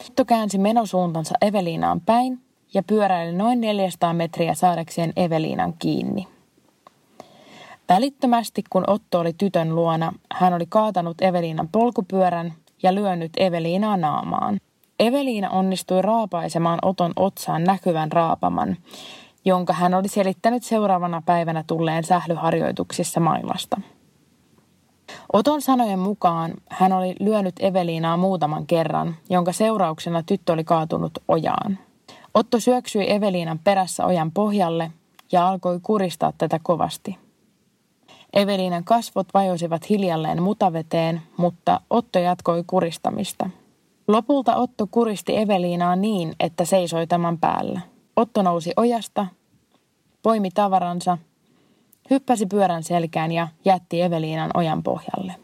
Otto 0.00 0.24
käänsi 0.24 0.58
menosuuntansa 0.58 1.34
Eveliinaan 1.40 2.00
päin 2.00 2.40
ja 2.74 2.82
pyöräili 2.82 3.36
noin 3.36 3.60
400 3.60 4.12
metriä 4.12 4.54
saadakseen 4.54 5.12
Eveliinan 5.16 5.74
kiinni. 5.78 6.28
Välittömästi 7.88 8.64
kun 8.70 8.84
Otto 8.86 9.20
oli 9.20 9.32
tytön 9.32 9.74
luona, 9.74 10.12
hän 10.32 10.54
oli 10.54 10.66
kaatanut 10.68 11.22
Eveliinan 11.22 11.68
polkupyörän 11.68 12.52
ja 12.82 12.94
lyönyt 12.94 13.32
Eveliinaa 13.36 13.96
naamaan. 13.96 14.60
Eveliina 15.00 15.50
onnistui 15.50 16.02
raapaisemaan 16.02 16.78
Oton 16.82 17.12
otsaan 17.16 17.64
näkyvän 17.64 18.12
raapaman, 18.12 18.76
jonka 19.44 19.72
hän 19.72 19.94
oli 19.94 20.08
selittänyt 20.08 20.62
seuraavana 20.62 21.22
päivänä 21.26 21.64
tulleen 21.66 22.04
sählyharjoituksissa 22.04 23.20
mailasta. 23.20 23.80
Oton 25.32 25.62
sanojen 25.62 25.98
mukaan 25.98 26.54
hän 26.68 26.92
oli 26.92 27.16
lyönyt 27.20 27.54
Eveliinaa 27.60 28.16
muutaman 28.16 28.66
kerran, 28.66 29.16
jonka 29.30 29.52
seurauksena 29.52 30.22
tyttö 30.22 30.52
oli 30.52 30.64
kaatunut 30.64 31.18
ojaan. 31.28 31.78
Otto 32.34 32.60
syöksyi 32.60 33.12
Eveliinan 33.12 33.58
perässä 33.58 34.06
ojan 34.06 34.32
pohjalle 34.32 34.92
ja 35.32 35.48
alkoi 35.48 35.80
kuristaa 35.82 36.32
tätä 36.38 36.60
kovasti– 36.62 37.18
Eveliinan 38.32 38.84
kasvot 38.84 39.26
vajosivat 39.34 39.90
hiljalleen 39.90 40.42
mutaveteen, 40.42 41.22
mutta 41.36 41.80
Otto 41.90 42.18
jatkoi 42.18 42.64
kuristamista. 42.66 43.50
Lopulta 44.10 44.56
Otto 44.56 44.86
kuristi 44.90 45.36
Eveliinaa 45.36 45.96
niin, 45.96 46.34
että 46.40 46.64
seisoi 46.64 47.06
tämän 47.06 47.38
päällä. 47.38 47.80
Otto 48.16 48.42
nousi 48.42 48.72
ojasta, 48.76 49.26
poimi 50.22 50.50
tavaransa, 50.50 51.18
hyppäsi 52.10 52.46
pyörän 52.46 52.82
selkään 52.82 53.32
ja 53.32 53.48
jätti 53.64 54.02
Eveliinan 54.02 54.50
ojan 54.54 54.82
pohjalle. 54.82 55.34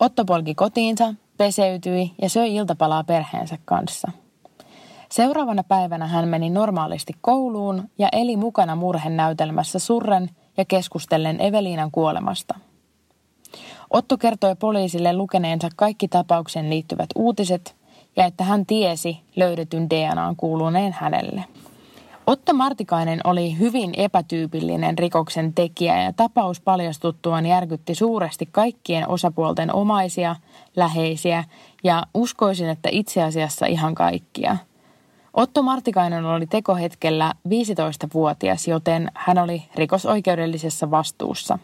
Otto 0.00 0.24
polki 0.24 0.54
kotiinsa, 0.54 1.14
peseytyi 1.36 2.12
ja 2.22 2.28
söi 2.28 2.54
iltapalaa 2.54 3.04
perheensä 3.04 3.58
kanssa. 3.64 4.10
Seuraavana 5.10 5.64
päivänä 5.64 6.06
hän 6.06 6.28
meni 6.28 6.50
normaalisti 6.50 7.12
kouluun 7.20 7.90
ja 7.98 8.08
eli 8.12 8.36
mukana 8.36 8.76
murhenäytelmässä 8.76 9.78
surren 9.78 10.30
ja 10.56 10.64
keskustellen 10.64 11.40
Eveliinan 11.40 11.90
kuolemasta. 11.90 12.54
Otto 13.90 14.18
kertoi 14.18 14.56
poliisille 14.56 15.16
lukeneensa 15.16 15.68
kaikki 15.76 16.08
tapaukseen 16.08 16.70
liittyvät 16.70 17.08
uutiset 17.14 17.76
ja 18.16 18.24
että 18.24 18.44
hän 18.44 18.66
tiesi 18.66 19.20
löydetyn 19.36 19.90
DNAn 19.90 20.36
kuuluneen 20.36 20.92
hänelle. 20.92 21.44
Otto 22.26 22.54
Martikainen 22.54 23.20
oli 23.24 23.58
hyvin 23.58 23.90
epätyypillinen 23.96 24.98
rikoksen 24.98 25.54
tekijä 25.54 26.02
ja 26.02 26.12
tapaus 26.12 26.60
paljastuttuaan 26.60 27.46
järkytti 27.46 27.94
suuresti 27.94 28.48
kaikkien 28.52 29.08
osapuolten 29.08 29.74
omaisia, 29.74 30.36
läheisiä 30.76 31.44
ja 31.84 32.02
uskoisin, 32.14 32.68
että 32.68 32.88
itse 32.92 33.22
asiassa 33.22 33.66
ihan 33.66 33.94
kaikkia. 33.94 34.56
Otto 35.34 35.62
Martikainen 35.62 36.24
oli 36.24 36.46
tekohetkellä 36.46 37.32
15-vuotias, 37.48 38.68
joten 38.68 39.10
hän 39.14 39.38
oli 39.38 39.62
rikosoikeudellisessa 39.74 40.90
vastuussa. 40.90 41.58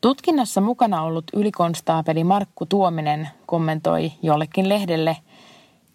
Tutkinnassa 0.00 0.60
mukana 0.60 1.02
ollut 1.02 1.24
ylikonstaapeli 1.32 2.24
Markku 2.24 2.66
Tuominen 2.66 3.28
kommentoi 3.46 4.12
jollekin 4.22 4.68
lehdelle 4.68 5.16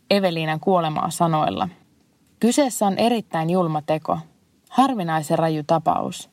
Eveliinan 0.09 0.59
kuolemaa 0.59 1.09
sanoilla– 1.09 1.69
Kyseessä 2.39 2.85
on 2.85 2.97
erittäin 2.97 3.49
julma 3.49 3.81
teko. 3.81 4.19
Harvinaisen 4.69 5.39
raju 5.39 5.63
tapaus. 5.67 6.29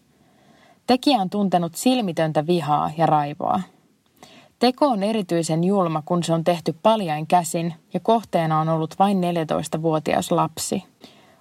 Tekijä 0.87 1.21
on 1.21 1.31
tuntenut 1.31 1.75
silmitöntä 1.75 2.47
vihaa 2.47 2.91
ja 2.97 3.07
raivoa. 3.07 3.61
Teko 4.59 4.87
on 4.87 5.03
erityisen 5.03 5.65
julma, 5.65 6.03
kun 6.05 6.23
se 6.23 6.33
on 6.33 6.45
tehty 6.45 6.75
paljain 6.83 7.27
käsin 7.27 7.75
ja 7.95 8.01
kohteena 8.01 8.61
on 8.61 8.69
ollut 8.69 8.95
vain 8.99 9.19
14-vuotias 9.19 10.31
lapsi. 10.31 10.85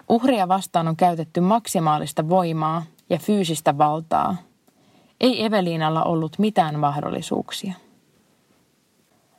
Uhria 0.08 0.48
vastaan 0.48 0.88
on 0.88 0.96
käytetty 0.96 1.40
maksimaalista 1.40 2.28
voimaa 2.28 2.82
ja 3.10 3.18
fyysistä 3.18 3.78
valtaa. 3.78 4.36
Ei 5.22 5.44
Eveliinalla 5.44 6.04
ollut 6.04 6.38
mitään 6.38 6.78
mahdollisuuksia. 6.78 7.74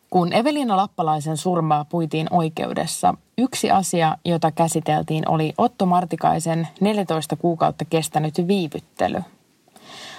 Kun 0.09 0.33
Evelina 0.33 0.77
Lappalaisen 0.77 1.37
surmaa 1.37 1.85
puitiin 1.85 2.27
oikeudessa, 2.31 3.13
yksi 3.37 3.71
asia, 3.71 4.17
jota 4.25 4.51
käsiteltiin, 4.51 5.29
oli 5.29 5.53
Otto 5.57 5.85
Martikaisen 5.85 6.67
14 6.81 7.35
kuukautta 7.35 7.85
kestänyt 7.85 8.47
viivyttely. 8.47 9.21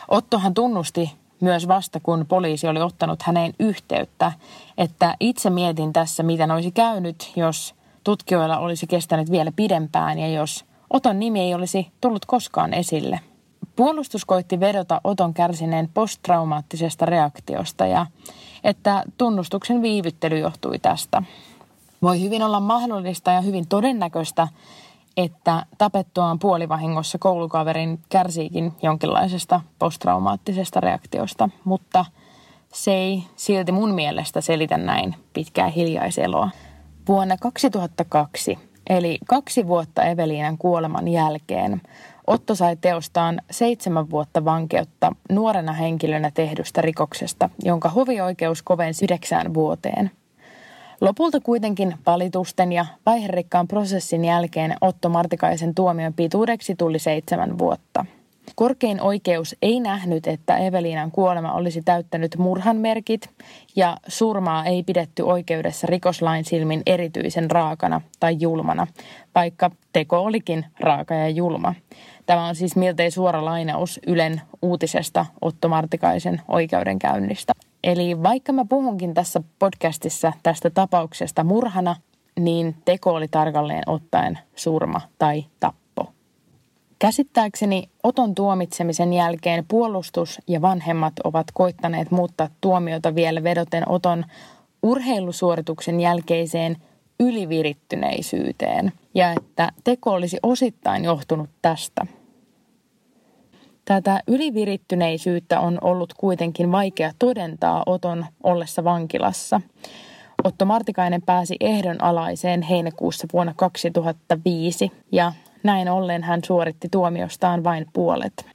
Ottohan 0.09 0.55
tunnusti 0.55 1.13
myös 1.41 1.69
vasta, 1.69 2.01
kun 2.01 2.27
poliisi 2.29 2.67
oli 2.67 2.81
ottanut 2.81 3.23
häneen 3.23 3.55
yhteyttä, 3.59 4.33
että 4.79 5.17
itse 5.21 5.51
mietin 5.51 5.93
tässä, 5.93 6.23
miten 6.23 6.51
olisi 6.51 6.71
käynyt, 6.71 7.33
jos 7.37 7.75
tutkijoilla 8.05 8.59
olisi 8.59 8.87
kestänyt 8.87 9.31
vielä 9.31 9.53
pidempään 9.57 10.19
ja 10.19 10.29
jos 10.29 10.65
Oton 10.91 11.21
nimi 11.21 11.41
ei 11.41 11.55
olisi 11.55 11.93
tullut 12.01 12.27
koskaan 12.27 12.75
esille. 12.75 13.21
Puolustus 13.77 14.25
koitti 14.25 14.61
vedota 14.61 15.01
Oton 15.05 15.35
kärsineen 15.35 15.89
posttraumaattisesta 15.95 17.07
reaktiosta 17.07 17.87
ja 17.87 18.07
että 18.65 19.05
tunnustuksen 19.19 19.83
viivyttely 19.83 20.39
johtui 20.39 20.79
tästä. 20.79 21.23
Voi 22.03 22.21
hyvin 22.21 22.43
olla 22.43 22.61
mahdollista 22.61 23.31
ja 23.31 23.41
hyvin 23.41 23.69
todennäköistä, 23.69 24.49
että 25.17 25.67
tapettuaan 25.79 26.39
puolivahingossa 26.39 27.19
koulukaverin 27.19 28.01
kärsiikin 28.09 28.73
jonkinlaisesta 28.83 29.61
posttraumaattisesta 29.79 30.81
reaktiosta, 30.81 31.49
mutta 31.65 32.05
se 32.73 32.95
ei 32.95 33.25
silti 33.37 33.73
mun 33.73 33.95
mielestä 33.95 34.41
selitä 34.41 34.77
näin 34.79 35.15
pitkää 35.33 35.69
hiljaiseloa. 35.69 36.51
Vuonna 37.09 37.37
2002, 37.37 38.59
eli 38.89 39.19
kaksi 39.27 39.67
vuotta 39.67 40.05
Eveliinan 40.05 40.59
kuoleman 40.59 41.09
jälkeen, 41.09 41.81
Otto 42.27 42.55
sai 42.55 42.77
teostaan 42.77 43.41
seitsemän 43.51 44.11
vuotta 44.11 44.45
vankeutta 44.45 45.13
nuorena 45.33 45.73
henkilönä 45.73 46.31
tehdystä 46.35 46.83
rikoksesta, 46.83 47.51
jonka 47.65 47.89
hovioikeus 47.89 48.63
kovensi 48.63 49.05
yhdeksään 49.05 49.55
vuoteen. 49.55 50.11
Lopulta 51.01 51.41
kuitenkin 51.41 51.95
valitusten 52.07 52.73
ja 52.73 52.87
vaiherikkaan 53.07 53.69
prosessin 53.69 54.25
jälkeen 54.25 54.77
Otto 54.81 55.09
Martikaisen 55.09 55.75
tuomion 55.75 56.15
pituudeksi 56.15 56.75
tuli 56.75 56.99
seitsemän 56.99 57.59
vuotta– 57.59 58.05
Korkein 58.55 59.01
oikeus 59.01 59.57
ei 59.63 59.81
nähnyt, 59.81 60.27
että 60.27 60.57
Eveliinan 60.57 61.11
kuolema 61.11 61.53
olisi 61.53 61.83
täyttänyt 61.83 62.37
murhan 62.39 62.77
merkit 62.77 63.31
ja 63.77 63.97
surmaa 64.09 64.65
ei 64.65 64.83
pidetty 64.83 65.23
oikeudessa 65.23 65.87
rikoslain 65.87 66.45
silmin 66.45 66.83
erityisen 66.87 67.51
raakana 67.51 68.01
tai 68.21 68.37
julmana, 68.41 68.87
vaikka 69.35 69.71
teko 69.93 70.19
olikin 70.19 70.67
raaka 70.81 71.15
ja 71.15 71.29
julma. 71.29 71.75
Tämä 72.27 72.47
on 72.47 72.55
siis 72.55 72.77
miltei 72.77 73.11
suora 73.11 73.45
lainaus 73.45 74.01
Ylen 74.07 74.41
uutisesta 74.63 75.27
Otto 75.41 75.69
Martikaisen 75.69 76.41
oikeudenkäynnistä. 76.49 77.53
Eli 77.85 78.23
vaikka 78.23 78.53
mä 78.53 78.65
puhunkin 78.69 79.15
tässä 79.15 79.41
podcastissa 79.59 80.33
tästä 80.43 80.71
tapauksesta 80.71 81.45
murhana, 81.45 81.97
niin 82.41 82.77
teko 82.85 83.15
oli 83.15 83.29
tarkalleen 83.29 83.83
ottaen 83.87 84.39
surma 84.57 85.01
tai 85.19 85.45
tappo. 85.61 85.84
Käsittääkseni 87.05 87.89
Oton 88.03 88.35
tuomitsemisen 88.35 89.13
jälkeen 89.13 89.65
puolustus 89.69 90.39
ja 90.49 90.63
vanhemmat 90.63 91.13
ovat 91.25 91.47
koittaneet 91.55 92.11
muuttaa 92.11 92.49
tuomiota 92.61 93.15
vielä 93.15 93.43
vedoten 93.43 93.89
Oton 93.89 94.25
urheilusuorituksen 94.83 96.01
jälkeiseen 96.01 96.77
ylivirittyneisyyteen 97.21 98.93
ja 99.15 99.33
että 99.33 99.73
teko 99.85 100.11
olisi 100.11 100.39
osittain 100.43 101.05
johtunut 101.05 101.51
tästä. 101.63 102.07
Tätä 103.85 104.21
ylivirittyneisyyttä 104.27 105.61
on 105.61 105.79
ollut 105.81 106.15
kuitenkin 106.15 106.73
vaikea 106.73 107.13
todentaa 107.19 107.83
Oton 107.87 108.27
ollessa 108.43 108.85
vankilassa. 108.85 109.61
Otto 110.45 110.65
Martikainen 110.65 111.23
pääsi 111.23 111.57
ehdonalaiseen 111.61 112.63
heinäkuussa 112.63 113.27
vuonna 113.33 113.55
2005 113.57 114.93
ja 115.13 115.33
näin 115.65 115.89
ollen 115.89 116.23
hän 116.23 116.41
suoritti 116.45 116.89
tuomiostaan 116.89 117.65
vain 117.65 117.87
puolet. 117.93 118.47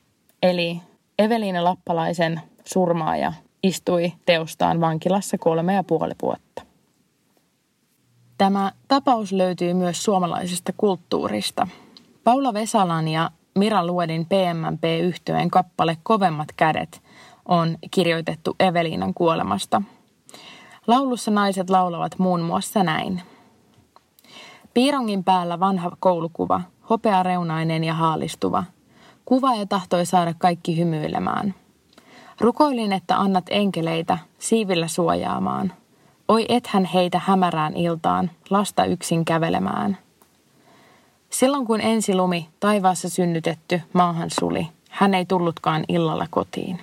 Eli 0.44 0.82
Eveliina 1.20 1.64
Lappalaisen 1.64 2.42
surmaaja 2.66 3.34
istui 3.64 4.14
teostaan 4.26 4.82
vankilassa 4.82 5.38
kolme 5.38 5.74
ja 5.74 5.84
puoli 5.84 6.14
vuotta. 6.22 6.62
Tämä 8.38 8.72
tapaus 8.88 9.32
löytyy 9.32 9.74
myös 9.74 10.04
suomalaisesta 10.04 10.74
kulttuurista. 10.78 11.68
Paula 12.24 12.54
Vesalan 12.54 13.08
ja 13.08 13.32
Mira 13.56 13.86
Luodin 13.86 14.26
pmmp 14.26 14.84
yhtyeen 15.02 15.52
kappale 15.52 15.98
Kovemmat 16.04 16.48
kädet 16.58 17.02
on 17.46 17.78
kirjoitettu 17.92 18.56
Eveliinan 18.60 19.14
kuolemasta. 19.14 19.82
Laulussa 20.88 21.32
naiset 21.32 21.70
laulavat 21.70 22.20
muun 22.20 22.42
muassa 22.42 22.84
näin. 22.84 23.22
Piirongin 24.74 25.24
päällä 25.24 25.60
vanha 25.60 25.92
koulukuva– 26.00 26.62
hopeareunainen 26.90 27.84
ja 27.84 27.94
haalistuva. 27.94 28.64
ja 29.60 29.66
tahtoi 29.66 30.06
saada 30.06 30.34
kaikki 30.38 30.78
hymyilemään. 30.78 31.54
Rukoilin, 32.40 32.94
että 32.94 33.20
annat 33.20 33.44
enkeleitä 33.50 34.18
siivillä 34.40 34.88
suojaamaan. 34.88 35.74
Oi 36.28 36.46
ethän 36.50 36.86
heitä 36.86 37.22
hämärään 37.26 37.76
iltaan, 37.76 38.32
lasta 38.50 38.86
yksin 38.86 39.26
kävelemään. 39.26 39.98
Silloin 41.30 41.66
kun 41.66 41.82
ensi 41.82 42.16
lumi 42.16 42.50
taivaassa 42.60 43.10
synnytetty 43.10 43.82
maahan 43.94 44.30
suli, 44.40 44.68
hän 44.90 45.14
ei 45.14 45.26
tullutkaan 45.26 45.84
illalla 45.88 46.28
kotiin. 46.30 46.80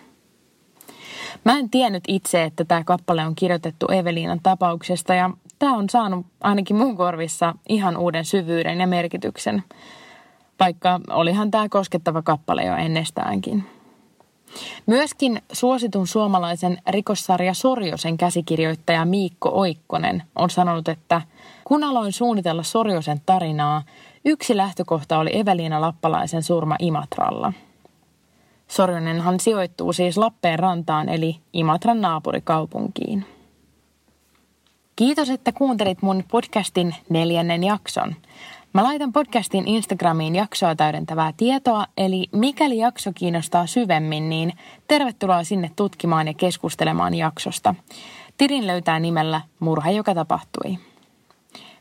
Mä 1.45 1.59
en 1.59 1.71
tiennyt 1.71 2.05
itse, 2.09 2.45
että 2.45 2.65
tämä 2.65 2.85
kappale 2.85 3.27
on 3.27 3.35
kirjoitettu 3.35 3.87
Eveliinan 3.87 4.41
tapauksesta 4.43 5.15
ja 5.15 5.31
tämä 5.59 5.77
on 5.77 5.91
saanut 5.91 6.27
ainakin 6.41 6.77
mun 6.77 6.97
korvissa 6.97 7.55
ihan 7.69 7.97
uuden 7.97 8.25
syvyyden 8.25 8.81
ja 8.81 8.87
merkityksen, 8.87 9.65
vaikka 10.61 11.01
olihan 11.11 11.51
tämä 11.51 11.69
koskettava 11.69 12.23
kappale 12.23 12.65
jo 12.65 12.77
ennestäänkin. 12.77 13.65
Myöskin 14.87 15.43
suositun 15.53 16.07
suomalaisen 16.07 16.79
rikossarja 16.89 17.55
Sorjosen 17.55 18.17
käsikirjoittaja 18.17 19.05
Miikko 19.05 19.51
Oikkonen 19.53 20.23
on 20.37 20.51
sanonut, 20.51 20.89
että 20.89 21.23
kun 21.65 21.85
aloin 21.85 22.13
suunnitella 22.13 22.63
Sorjosen 22.63 23.21
tarinaa, 23.27 23.83
yksi 24.25 24.57
lähtökohta 24.57 25.19
oli 25.19 25.39
Eveliina 25.39 25.81
Lappalaisen 25.81 26.43
surma 26.43 26.77
Imatralla. 26.79 27.53
Sorjonenhan 28.69 29.41
sijoittuu 29.41 29.93
siis 29.93 30.19
Lappeen 30.19 30.59
rantaan 30.59 31.09
eli 31.09 31.37
Imatran 31.53 32.01
naapurikaupunkiin. 32.01 33.36
Kiitos, 34.97 35.31
että 35.31 35.53
kuuntelit 35.53 36.03
mun 36.03 36.25
podcastin 36.31 36.95
neljännen 37.09 37.65
jakson. 37.65 38.17
Mä 38.73 38.83
laitan 38.83 39.13
podcastin 39.13 39.69
Instagramiin 39.69 40.35
jaksoa 40.37 40.75
täydentävää 40.75 41.33
tietoa, 41.37 41.87
eli 41.97 42.27
mikäli 42.33 42.79
jakso 42.79 43.11
kiinnostaa 43.15 43.67
syvemmin, 43.67 44.29
niin 44.29 44.53
tervetuloa 44.89 45.45
sinne 45.45 45.71
tutkimaan 45.77 46.27
ja 46.27 46.35
keskustelemaan 46.35 47.15
jaksosta. 47.15 47.75
Tirin 48.39 48.67
löytää 48.67 48.99
nimellä 48.99 49.41
Murha, 49.61 49.91
joka 49.91 50.15
tapahtui. 50.15 50.79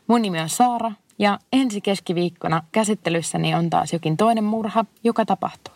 Mun 0.08 0.21
nimi 0.21 0.39
on 0.39 0.49
Saara 0.49 0.91
ja 1.19 1.39
ensi 1.54 1.82
keskiviikkona 1.82 2.63
käsittelyssäni 2.71 3.56
on 3.56 3.69
taas 3.69 3.93
jokin 3.93 4.17
toinen 4.17 4.43
murha, 4.43 4.86
joka 5.04 5.25
tapahtui. 5.25 5.75